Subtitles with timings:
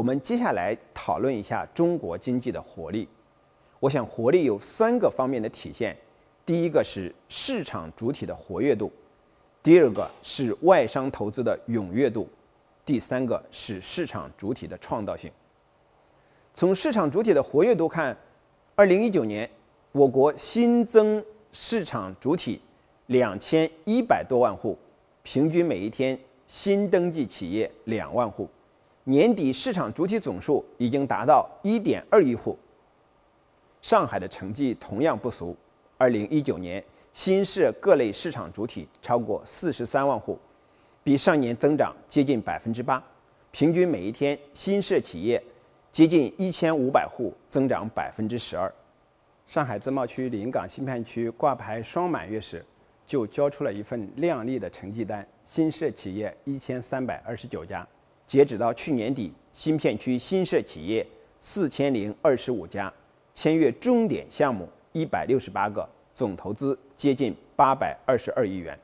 [0.00, 3.06] 我们接下来讨论一下中国经济的活力。
[3.80, 5.94] 我想，活力有三个方面的体现：
[6.46, 8.90] 第一个是市场主体的活跃度，
[9.62, 12.26] 第二个是外商投资的踊跃度，
[12.82, 15.30] 第三个是市场主体的创造性。
[16.54, 18.16] 从市场主体的活跃度看，
[18.74, 19.50] 二零一九年
[19.92, 22.58] 我国新增市场主体
[23.08, 24.78] 两千一百多万户，
[25.22, 28.48] 平均每一天新登记企业两万户。
[29.10, 32.56] 年底市场主体总数已经达到一点二亿户。
[33.82, 35.56] 上海的成绩同样不俗，
[35.98, 40.38] 二零一九年新设各类市场主体超过四十三万户，
[41.02, 43.02] 比上年增长接近百分之八，
[43.50, 45.42] 平均每一天新设企业
[45.90, 48.72] 接近一千五百户，增长百分之十二。
[49.44, 52.64] 上海自贸区临港新片区挂牌双满月时，
[53.04, 57.84] 就交出了一份亮丽的成绩单，新设企业一千三百二十九家。
[58.30, 61.04] 截止到去年底，新片区新设企业
[61.40, 62.92] 四千零二十五家，
[63.34, 68.78] 签约重点项目一百六十八个，总投资接近八百二十二亿元。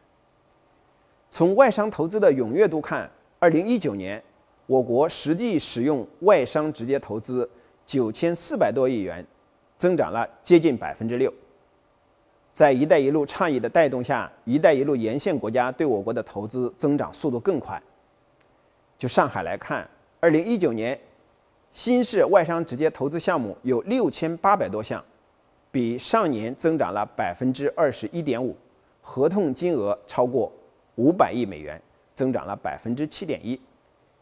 [1.30, 4.20] 从外商投资的踊跃度看，二零一九年
[4.66, 7.48] 我国实际使用外商直接投资
[7.84, 9.24] 九千四百多亿元，
[9.78, 11.32] 增长了接近百分之六。
[12.52, 17.80] 在“一带一路”倡议的带动下，“一带一路”沿线国家对我国的投资增长速度更快。
[18.98, 19.88] 就上海来看，
[20.20, 20.98] 二零一九年
[21.70, 25.04] 新设外商直接投资项目有六千八百多项，
[25.70, 28.56] 比上年增长了百分之二十一点五，
[29.02, 30.50] 合同金额超过
[30.94, 31.80] 五百亿美元，
[32.14, 33.60] 增长了百分之七点一。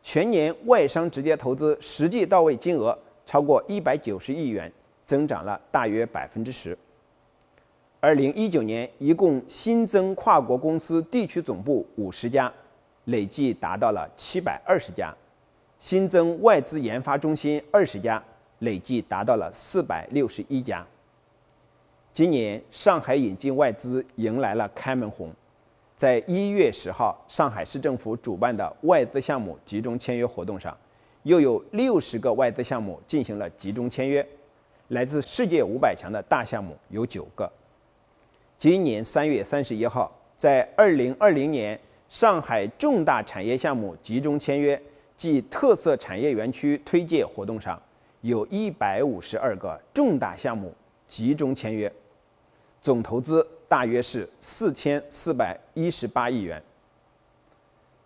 [0.03, 4.71] 全年外商直接投资实际到位金额超过一百九十亿元，
[5.07, 6.77] 增长了大约百分之十。
[8.01, 12.53] 二零一九年一共新增跨国公司地区总部五十家。
[13.05, 15.15] 累计达到了七百二十家，
[15.79, 18.23] 新增外资研发中心二十家，
[18.61, 20.87] 累计达到了四百六十一家。
[22.13, 25.31] 今年上海引进外资迎来了开门红，
[25.95, 30.75] 在一月十号，上海市政府主办的外资项目集中签约活动上，
[31.25, 34.27] 又有六十个外资项目进行了集中签约，
[34.89, 37.51] 来自世界五百强的大项目有九个。
[38.57, 41.79] 今年三月三十一号，在二零二零年。
[42.15, 44.81] 上海重大产业项目集中签约
[45.17, 47.77] 暨特色产业园区推介活动上，
[48.21, 50.73] 有一百五十二个重大项目
[51.09, 51.93] 集中签约，
[52.81, 56.63] 总投资大约是四千四百一十八亿元。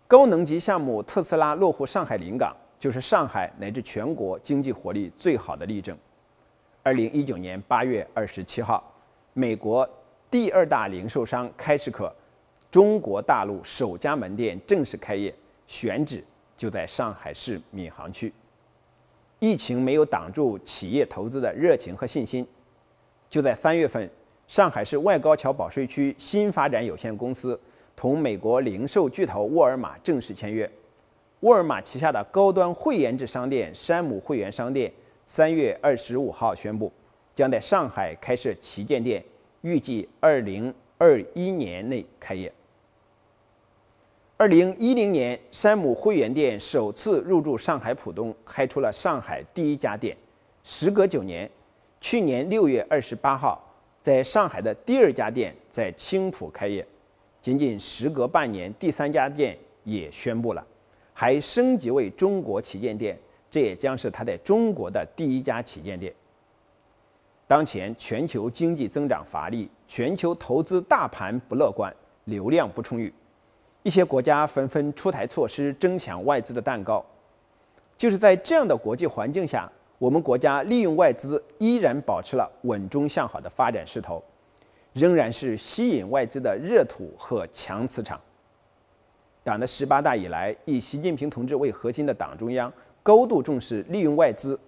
[0.07, 5.95] 高能级项目特斯拉落户上海临港，就是上海乃至全国经济活力最好的例证。
[6.81, 8.83] 二零一九年八月二十七号，
[9.33, 9.87] 美国
[10.31, 12.11] 第二大零售商开市可。
[12.71, 15.33] 中国大陆首家门店正式开业，
[15.65, 16.23] 选址
[16.55, 18.31] 就在上海市闵行区。
[19.39, 22.45] 疫情没有挡住企业投资的热情和信心。
[23.27, 24.07] 就在三月份，
[24.47, 27.59] 上海市外高桥保税区新发展有限公司
[27.95, 30.69] 同美国零售巨头沃尔玛正式签约。
[31.39, 34.93] 沃尔玛旗下的高端会员制商店山姆会员商店
[35.25, 36.93] 三月二十五号宣布，
[37.33, 39.23] 将在上海开设旗舰店，
[39.61, 42.53] 预计二零二一年内开业。
[44.41, 50.15] 二零一零年，山姆会员店首次入驻上海浦东，开出了上海第一家店。
[50.63, 51.51] 时隔九年，
[51.99, 53.61] 去年六月二十八号，
[54.01, 56.87] 在上海的第二家店在青浦开业。
[57.41, 60.65] 仅仅时隔半年，第三家店也宣布了，
[61.13, 63.19] 还升级为中国旗舰店，
[63.51, 66.13] 这也将是他在中国的第一家旗舰店。
[67.45, 73.13] 当前全球经济增长乏力，全球投资大盘不乐观，流量不充裕。
[73.83, 77.03] 一些国家纷纷出台措施争抢外资的蛋糕，
[77.97, 84.21] 就是在这样的国际环境下，我们国家利用外资依然保持了稳中向好的发展势头，
[84.91, 88.19] 仍然是吸引外资的热土和强磁场。
[89.43, 92.71] 党的十八大以来，以习近平同志为核心的党中央
[93.01, 94.59] 高度重视利用外资，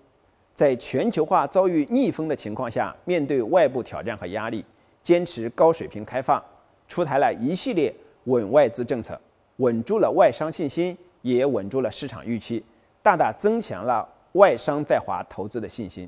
[0.54, 4.64] 在全球化遭遇逆风的情况下，面对外部挑战和压力，
[5.04, 6.42] 坚持高水平开放，
[6.88, 7.94] 出台了一系列。
[8.25, 9.19] 稳外资政策，
[9.57, 12.63] 稳住了外商信心，也稳住了市场预期，
[13.01, 16.07] 大大增强了外商在华投资的信心。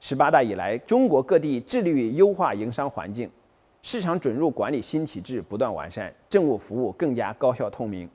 [0.00, 3.30] 十八大以来，中国各地致力于优化营商环境，
[3.82, 8.08] 市场准入管理新体制不断完善，政务服务更加高效透明，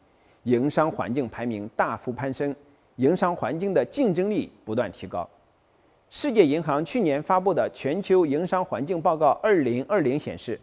[0.43, 2.55] 营商环境排名大幅攀升，
[2.95, 5.29] 营商环境的竞争力不断提高。
[6.09, 10.59] 世界银行去年发布的《全球营商环境报告（二零二零）》显示。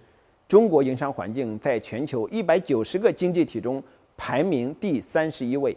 [0.47, 3.83] 中国营商环境在全球一百九十个经济体中
[4.17, 5.77] 排名第三十一位，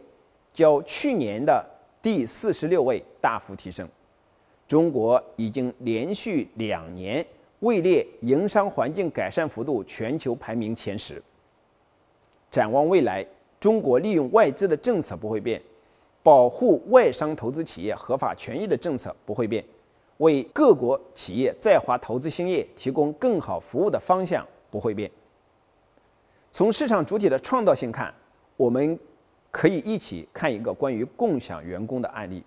[0.53, 1.65] 较去年的
[2.01, 3.87] 第四十六位大幅提升。
[4.67, 7.25] 中国已经连续两年
[7.61, 11.23] 位列营商环境改善幅度全球排名前十。
[12.51, 13.25] 展望未来，
[13.61, 15.61] 中国利用外资的政策不会变，
[16.21, 19.63] 保护外商投资企业合法权益的政策不会变，
[20.17, 25.09] 为各国企业在华投资兴业提供更好服务的方向不会变。
[26.51, 28.13] 从市场主体的创造性看，
[28.55, 28.97] 我们
[29.51, 32.43] 可以一起看一个关于共享员工的案例。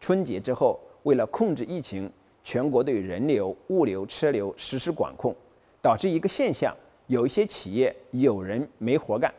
[0.00, 2.10] 春节之后，为了控制疫情，
[2.42, 5.34] 全国对人流、物流、车流实施管控，
[5.82, 6.74] 导致一个现象：
[7.06, 9.32] 有一些企业有人没活干。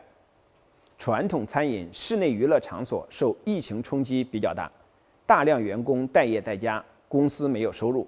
[0.98, 4.70] 传统餐饮、室内娱乐场所受疫情冲击比较大，
[5.26, 8.06] 大量员工待业在家，公司没有收入，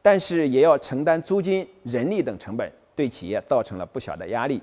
[0.00, 4.62] 但是也要承担租金、人力等成本，对企业造成了不小的压力。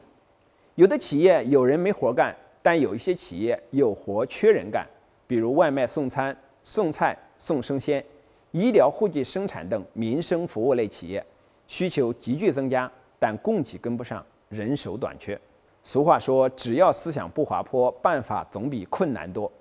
[0.75, 4.87] 有的企业有人没活干，但有一些企业有活缺人干，
[5.27, 8.03] 比如外卖送餐、送菜、送生鲜、
[8.51, 11.25] 医疗护具生产等民生服务类企业，
[11.67, 15.39] 需求急剧增加，但供给跟不上，人手短缺。
[15.83, 19.51] 俗话说：“只要思想不滑坡，办法总比困难多。”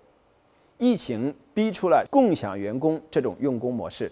[0.76, 4.10] 疫情逼出了共享员工这种用工模式。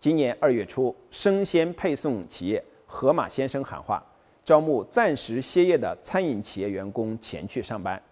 [0.00, 4.02] 今年二月初，生鲜配送企业盒马先生喊话，
[4.42, 8.02] 招募暂时歇业的餐饮企业员工前去上班。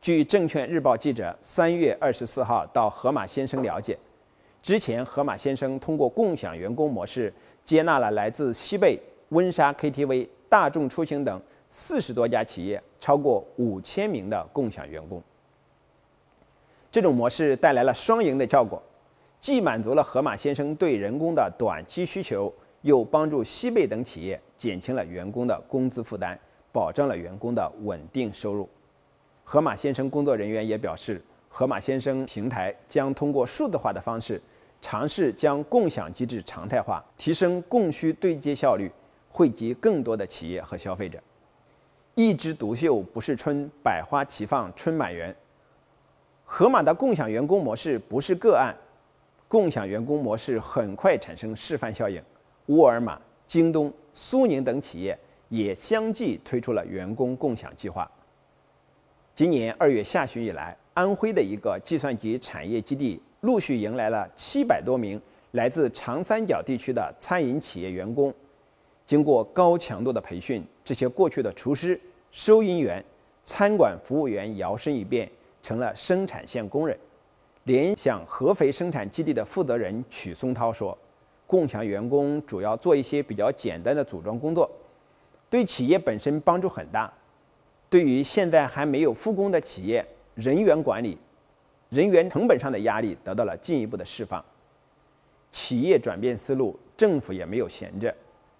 [0.00, 3.98] 据证券日报记者三月二十四号到盒马先生了解，
[4.62, 7.34] 之前盒马先生通过共享员工模式，
[7.64, 8.98] 接纳了来自西贝、
[9.30, 11.42] 温莎 KTV、大众出行等。
[11.72, 15.22] 四十多家企业，超过五千名的共享员工。
[16.90, 18.82] 这种模式带来了双赢的效果，
[19.38, 26.38] 既满足了盒马先生对人工的短期需求，又帮助西贝等企业减轻了员工的工资负担，
[26.72, 28.68] 保障了员工的稳定收入。
[29.44, 34.40] 盒马先生工作人员也表示，盒马先生平台将通过数字化的方式，
[34.80, 38.90] 尝试将共享机制常态化，提升供需对接效率，
[39.28, 41.18] 惠及更多的企业和消费者。
[42.14, 45.34] 一枝独秀不是春，百花齐放春满园。
[46.44, 48.74] 盒马的共享员工模式不是个案，
[49.48, 52.22] 共享员工模式很快产生示范效应。
[52.70, 55.18] 沃尔玛、京东、苏宁等企业
[55.48, 58.08] 也相继推出了员工共享计划。
[59.34, 65.20] 今年二月下旬以来，安徽的一个计算机产业基地陆续迎来了七百多名
[65.50, 68.32] 来自长三角地区的餐饮企业员工。
[69.04, 72.00] 经过高强度的培训，这些过去的厨师、
[72.30, 73.04] 收银员、
[73.42, 75.28] 餐馆服务员摇身一变
[75.60, 76.96] 成了生产线工人。
[77.64, 80.96] 联想合肥生产基地的负责人曲松涛说
[81.50, 84.70] ：“共享员工主要做一些比较简单的组装工作，
[85.50, 87.12] 对企业本身帮助很大。
[87.88, 90.06] 对于现在还没有复工的企业，
[90.36, 91.18] 人员管理、
[91.88, 94.44] 人员成本上的压力得到了进一步的释放。
[95.50, 98.14] 企业转变思路，政府也没有闲着。”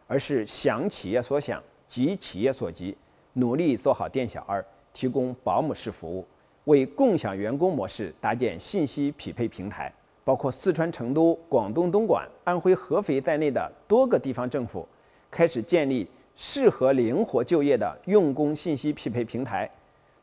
[0.09, 2.97] 而是想企业所想，急企业所急，
[3.35, 6.27] 努力做好店小二，提供保姆式服务，
[6.65, 9.95] 为共享员工模式搭建信息匹配平台。
[10.25, 14.87] 包括四川成都、广东东莞、安徽合肥在内的多个地方政府，
[15.31, 19.71] 开始建立适合灵活就业的用工信息匹配平台。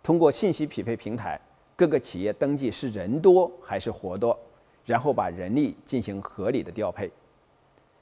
[0.01, 1.39] 通过信息匹配平台，
[1.75, 4.37] 各个企业登记是人多还是活多，
[4.85, 7.11] 然后把人力进行合理的调配。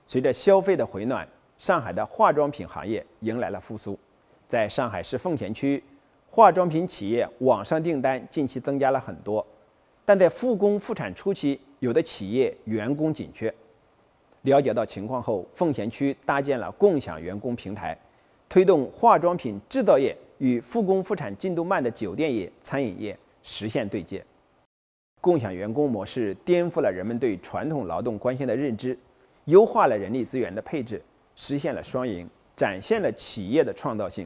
[0.05, 1.27] 随着消费的回暖。
[1.57, 3.97] 上海的化妆品行业迎来了复苏，
[4.45, 5.81] 在上海市奉贤区，
[6.29, 9.47] 化妆品企业网上订单近期增加了很多，
[10.05, 13.53] 但在复工复产初期，有的企业员工紧缺。
[14.43, 17.97] 了解到情况后，奉贤区搭建了共享员工平台，
[18.47, 24.23] 推动化妆品制造业与复工复产进度慢的酒店业、餐饮业实现对接。
[25.19, 28.95] 共享员工模式颠覆了人们对传统劳动关系的认知，
[29.45, 31.01] 优化了人力资源的配置。
[31.35, 34.25] 实现了双赢，展现了企业的创造性，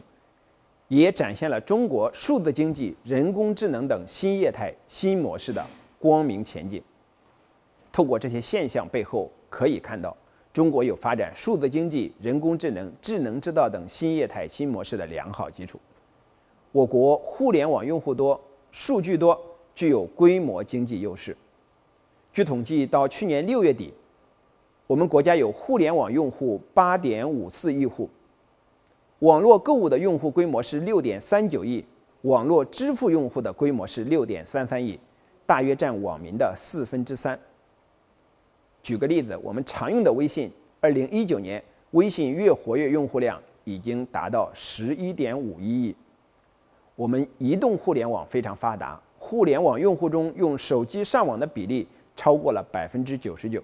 [0.90, 5.66] 也展现了中国数字经济、人工智能等新业态新模式的
[6.00, 6.82] 光明前景。
[7.92, 10.18] 透过这些现象背后，可以看到
[10.52, 15.80] 中国有发展数字经济、人工智能、智能制造等新业态新模式的良好基础。
[16.72, 18.40] 我国互联网用户多、
[18.72, 19.40] 数据多，
[19.76, 21.38] 具有规模经济优势。
[22.34, 23.94] 据统计，到去年六月底。
[24.88, 28.10] 我们国家有互联网用户八点五四亿户，
[29.20, 31.84] 网络购物的用户规模是六点三九亿，
[32.22, 34.98] 网络支付用户的规模是六点三三亿，
[35.46, 37.38] 大约占网民的四分之三。
[38.82, 40.50] 举个例子，我们常用的微信，
[40.80, 41.62] 二零一九年
[41.92, 45.94] 微信月活跃用户量已经达到十一点五一亿。
[46.96, 49.00] 我们移动互联网非常发达。
[49.18, 51.86] 互联网用户中用手机上网的比例
[52.16, 53.62] 超过了百分之九十九。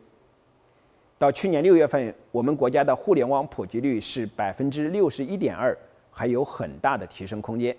[1.18, 5.76] 到去年六月份，我们国家的互联网普及率是百分之六十一点二，
[6.12, 7.76] 还有很大的提升空间。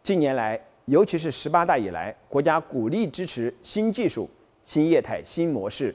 [0.00, 4.30] 近年来，尤其是十八大以来，国家鼓励支持新技术、
[4.62, 5.92] 新业态、新模式、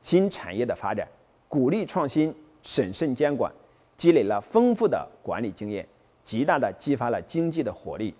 [0.00, 1.06] 新产业的发展，
[1.46, 3.52] 鼓励创新、审慎监管，
[3.98, 5.86] 积累了丰富的管理经验，
[6.24, 8.14] 极大的激发了经济的活力。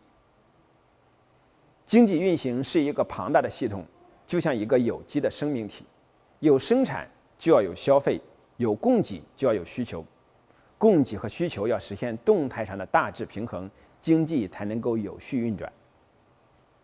[1.87, 3.83] 经济运行是一个庞大的系统，
[4.27, 5.87] 就像一个有机的生命体。
[6.41, 8.21] 有生产就要有消费，
[8.59, 10.05] 有供给就要有需求，
[10.79, 13.69] 供给和需求要实现动态上的大致平衡，
[14.01, 15.73] 经济才能够有序运转。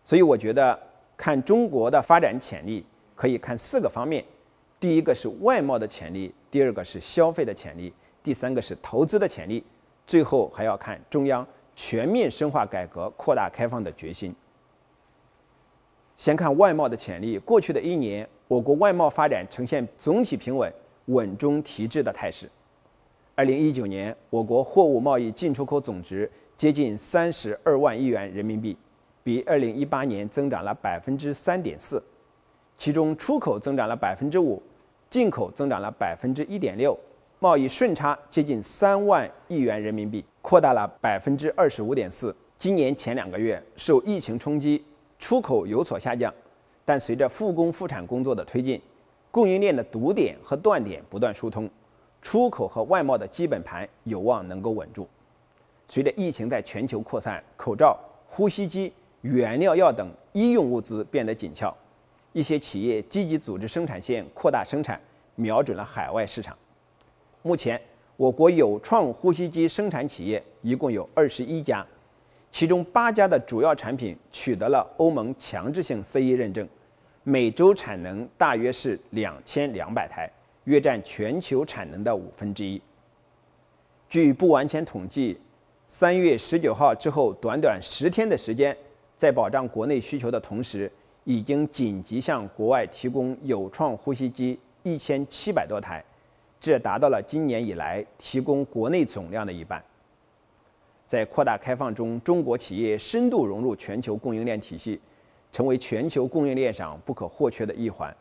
[0.03, 0.77] 所以，我觉得
[1.15, 2.85] 看中国的发展潜力，
[3.15, 4.23] 可以看四个方面：
[4.79, 9.63] 第一个是外贸的潜力，第二个是消费的潜力，第三个是投资的潜力，
[10.05, 14.35] 最后还要看中央全面深化改革、扩大开放的决心。
[16.17, 18.27] 先看外贸的潜力，过去的一年。
[18.47, 20.71] 我国外贸发展呈现总体平稳、
[21.05, 22.47] 稳中提质的态势。
[23.33, 28.77] 二零一九年，我国货物贸易进出口总值接近三十二万亿元人民币，
[29.23, 32.01] 比二零一八年增长了百分之三点四。
[32.77, 34.61] 其中，出口增长了百分之五，
[35.09, 36.95] 进口增长了百分之一点六，
[37.39, 42.35] 贸易顺差接近三万亿元人民币，扩大了百分之二十五点四。
[42.55, 44.85] 今年前两个月受疫情冲击，
[45.17, 46.31] 出口有所下降。
[46.85, 48.79] 但随着复工复产工作的推进，
[49.31, 51.67] 供应链的堵点和断点不断疏通，
[52.21, 55.07] 出口和外贸的基本盘有望能够稳住。
[55.87, 61.75] 随着疫情在全球扩散，口罩、呼吸机、原料药等医用物资变得紧俏，
[62.33, 65.01] 一些企业积极组织生产线扩大生产，
[65.35, 66.57] 瞄准了海外市场。
[67.41, 67.81] 目前，
[68.15, 71.85] 我国有创呼吸机生产企业一共有二十一家。
[72.55, 76.65] 其中八家的主要产品取得了欧盟强制性 CE 认证，
[77.23, 80.31] 每周产能大约是两千两百台，
[80.63, 82.81] 约占全球产能的五分之一。
[84.07, 85.37] 据不完全统计，
[85.85, 88.73] 三月十九号之后短短十天的时间，
[89.17, 90.89] 在保障国内需求的同时，
[91.25, 96.01] 已经紧急向国外提供有创呼吸机一千七百多台，
[96.57, 99.83] 这达到了今年以来提供国内总量的一半。
[101.07, 104.99] 在扩大开放中，中国企业深度融入全球供应链体系，
[105.51, 108.15] 成为全球供应链上不可或缺的一环。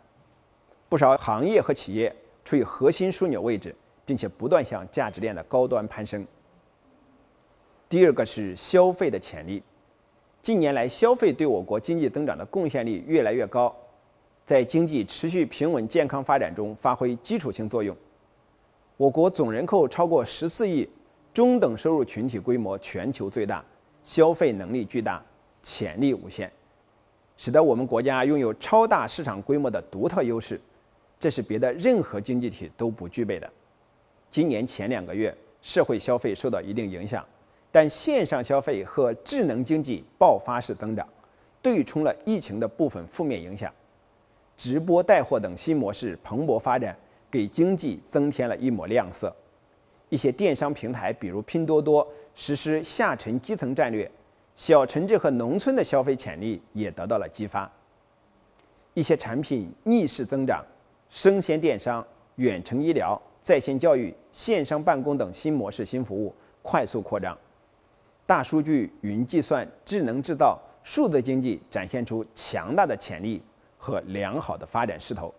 [0.88, 2.14] 不少行业和企业
[2.44, 3.74] 处于核心枢纽位置，
[4.04, 6.26] 并且不断向价值链的高端攀升。
[7.88, 9.62] 第二个是消费的潜力。
[10.42, 13.74] 近年来，消费对我国经济增长的贡献力越来越高，
[14.44, 17.96] 在经济持续平稳健康发展中发挥基础性作用。
[18.98, 20.86] 我国总人口超过十四亿。
[21.34, 23.62] 中等收入群体规模全球最大，
[24.04, 25.20] 消费能力巨大，
[25.64, 26.50] 潜力无限，
[27.36, 30.60] 使得我们国家拥有超大市场规模的独特优势，
[31.18, 33.50] 这是别的任何经济体都不具备的。
[34.30, 37.26] 今年前两个月，社会消费受到一定影响，
[37.72, 41.04] 但线上消费和智能经济爆发式增长，
[41.60, 43.72] 对冲了疫情的部分负面影响，
[44.56, 46.96] 直播带货等新模式蓬勃发展，
[47.28, 49.34] 给经济增添了一抹亮色。
[50.14, 52.06] 一些电商平台，比如拼多多，
[52.36, 54.08] 实施下沉基层战略，
[54.54, 57.68] 小城镇和农村的消费潜力也得到了激发。
[58.92, 60.64] 一些产品逆势增长，
[61.10, 62.06] 生鲜电商、
[62.36, 67.36] 远程医疗、在线教育、线上办公等新模式、新服务快速扩张。
[68.24, 73.42] 大数据、云计算、智能制造、数字经济展现出强大的潜力
[73.76, 75.34] 和良好的发展势头。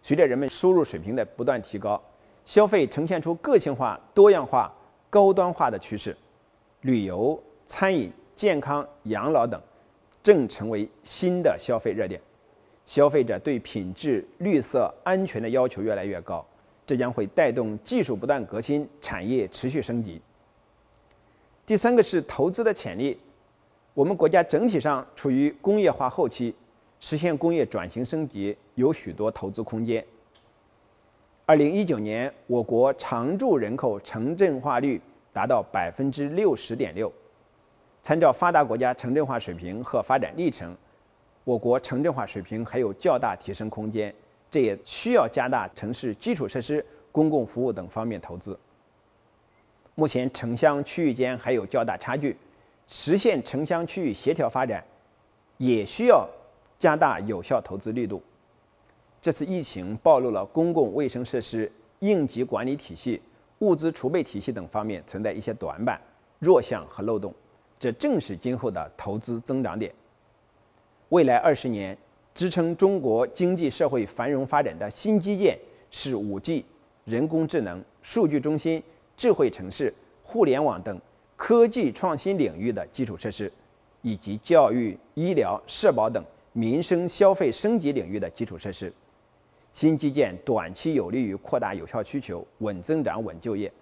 [0.00, 2.00] 随着人们收入水平的不断提高。
[2.50, 4.74] 消费呈现出个性化、多样化、
[5.08, 6.16] 高端化的趋势，
[6.80, 9.62] 旅游、餐饮、健康、养老等
[10.20, 12.20] 正成为新的消费热点。
[12.84, 16.44] 消费者对品质、绿色、安全的要求越来越高，
[16.84, 20.20] 这将会带动技术不断革新、产业持续升级。
[21.64, 23.16] 第三个是投资的潜力，
[23.94, 26.52] 我们国家整体上处于工业化后期，
[26.98, 30.04] 实现工业转型升级有许多投资空间。
[31.50, 35.02] 二零一九年，我国常住人口城镇化率
[35.32, 37.12] 达到百分之六十点六。
[38.04, 40.76] 参照发达国家城镇化水平和发展历程，
[41.42, 44.14] 我国城镇化水平还有较大提升空间，
[44.48, 48.56] 这也需要加大城市基础设施、公共服务等方面投资。
[49.96, 52.36] 目前城乡区域间还有较大差距，
[52.86, 54.84] 实现城乡区域协调发展，
[55.56, 56.28] 也需要
[56.78, 58.22] 加大有效投资力度。
[59.22, 63.20] 这次疫情暴露了公共卫生设施、应急管理体系、
[63.58, 66.00] 物资储备体系等方面存在一些短板、
[66.38, 67.34] 弱项和漏洞，
[67.78, 69.92] 这正是今后的投资增长点。
[71.10, 71.96] 未来二十年
[72.34, 75.58] 支撑中国经济社会繁荣发展的新基建
[75.90, 76.64] 是 5G、
[77.04, 78.82] 人工智能、数据中心、
[79.18, 80.98] 智慧城市、互联网等
[81.36, 83.52] 科技创新领域的基础设施，
[84.00, 86.24] 以及教育、医疗、社保等
[86.54, 88.90] 民生消费升级领域的基础设施。
[89.72, 93.72] 新基建短期有利于扩大有效需求、稳增长、稳就业。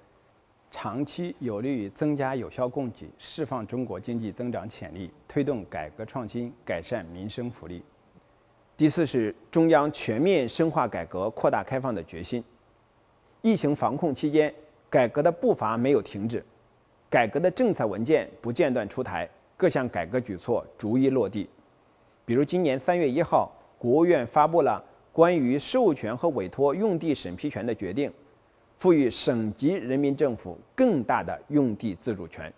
[0.71, 7.83] 长期有利于增加有效供给，释放中国经济增长潜力，推动改革创新，改善民生福利。
[8.76, 12.45] 第四是中央全面深化改革、扩大开放的决心。
[13.40, 14.54] 疫情防控期间，
[14.90, 16.45] 改革的步伐没有停止，
[17.09, 19.26] 改革的政策文件不间断出台，
[19.57, 21.49] 各项改革举措逐一落地。
[22.26, 24.85] 比如，今年三月一号，国务院发布了
[25.19, 28.09] 关于授权和委托用地审批权的决定。
[28.77, 32.53] 赋予省级人民政府更大的用地自主权。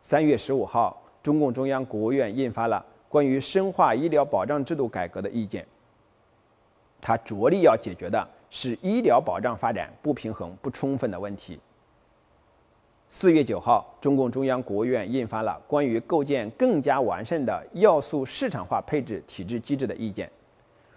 [0.00, 5.66] 三月十五号，中共中央、国务院印发了关于深化医疗保障制度改革的意见。
[7.02, 11.60] 它着力要解决的是医疗保障发展不平衡不充分的问题。
[13.08, 20.30] 四月九号，中共中央、国务院印发了关于构建更加完善的要素市场化配置体制机制的意见，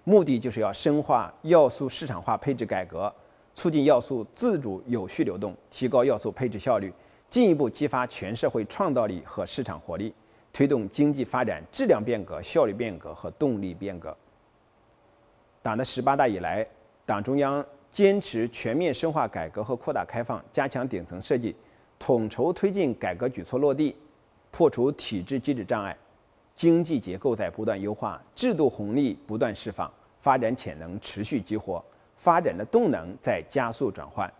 [0.03, 3.13] 目的就是要深化要素市场化配置改革。
[3.53, 6.91] 促进要素自主有序流动，提高要素配置效率，
[7.29, 10.13] 进一步激发全社会创造力和市场活力，
[10.53, 14.15] 推动经济发展质量变革、效率变革和动力变革。
[15.61, 16.65] 党的十八大以来，
[17.05, 21.53] 党中央坚持全面深化改革和扩大开放，加强顶层设计，
[21.99, 23.93] 统筹推进改革举措落地，
[24.49, 25.95] 破除体制机制障碍，
[26.55, 31.83] 经济结构在不断优化，制度红利不断释放，发展潜能持续激活。
[32.15, 34.31] 发展的动能在加速转换，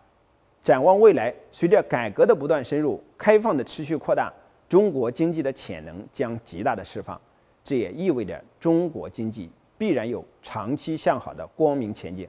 [0.62, 4.32] 展望未来，随着改革的不断深入，开放的持续扩大，
[4.68, 7.20] 中国经济的潜能将极大的释放。
[7.64, 12.28] 这也意味着中国经济必然有长期向好的光明前景。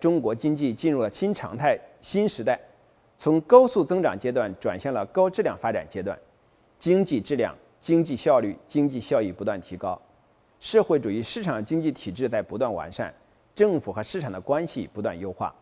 [0.00, 2.58] 中国经济进入了新常态、新时代，
[3.18, 6.18] 从高速增长阶段转向了高质量发展阶段，
[6.78, 10.00] 经济质量、经济效率、经济效益不断提高，
[10.60, 13.12] 社会主义市场经济体制在不断完善。
[13.56, 15.52] 政府和市场的关系不断优化，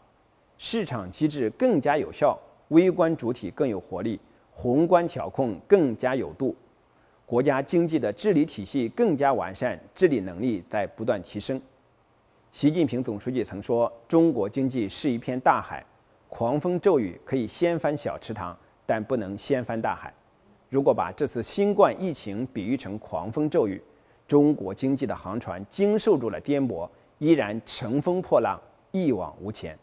[0.58, 4.20] 市场机制更加有效，微观主体更有活力，
[4.52, 6.54] 宏观调控更加有度，
[7.24, 11.58] 国家经济的治理体系更加完善，治理能力在不断提升。
[12.52, 15.82] 习近平总书记曾说：“中国经济是一片大海，
[16.28, 18.54] 狂风骤雨可以掀翻小池塘，
[18.84, 20.12] 但不能掀翻大海。”
[20.70, 23.82] 如果把这次新冠疫情比喻成狂风骤雨，
[24.28, 26.88] 中国经济的航船经受住了颠簸。
[27.18, 28.58] 依然乘风破浪，
[28.92, 29.76] 一往无前。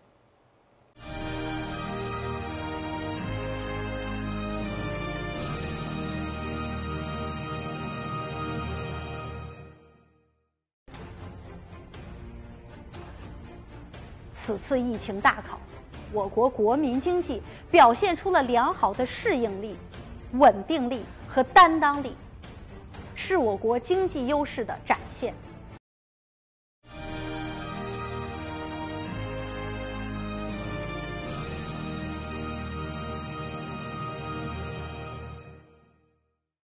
[14.31, 15.59] 此次疫情大考，
[16.13, 19.75] 我国国民经济表现出了良好的适应力、
[20.33, 22.15] 稳定力和担当力，
[23.15, 25.33] 是我国经济优势的展现。